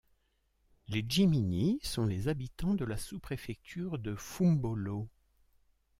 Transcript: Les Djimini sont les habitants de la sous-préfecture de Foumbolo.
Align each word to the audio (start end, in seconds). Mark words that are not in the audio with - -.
Les 0.87 1.05
Djimini 1.07 1.77
sont 1.83 2.07
les 2.07 2.27
habitants 2.27 2.73
de 2.73 2.85
la 2.85 2.97
sous-préfecture 2.97 3.99
de 3.99 4.15
Foumbolo. 4.15 5.07